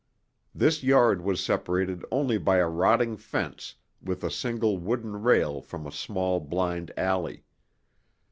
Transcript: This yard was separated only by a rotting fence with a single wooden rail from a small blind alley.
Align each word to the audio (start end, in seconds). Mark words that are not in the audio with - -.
This 0.55 0.81
yard 0.81 1.21
was 1.21 1.45
separated 1.45 2.03
only 2.11 2.39
by 2.39 2.57
a 2.57 2.67
rotting 2.67 3.17
fence 3.17 3.75
with 4.01 4.23
a 4.23 4.31
single 4.31 4.79
wooden 4.79 5.21
rail 5.21 5.61
from 5.61 5.85
a 5.85 5.91
small 5.91 6.39
blind 6.39 6.91
alley. 6.97 7.45